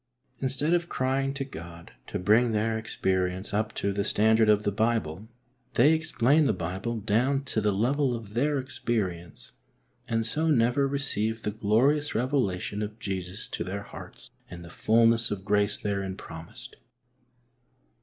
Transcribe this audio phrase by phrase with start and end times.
[0.39, 4.71] Instead of crying to God to bring their experience up to the standard of the
[4.71, 5.27] Bible,
[5.75, 9.51] they explain the Bible down to the level of their experience,
[10.07, 15.29] and so never receive the glorious revelation of Jesus to their hearts and the fulness
[15.29, 16.77] of grace therein promised.